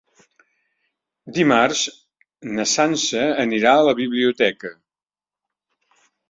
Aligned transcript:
Dimarts 1.35 1.83
na 2.55 2.65
Sança 2.71 3.21
anirà 3.45 3.75
a 3.75 3.85
la 3.89 3.95
biblioteca. 4.01 4.73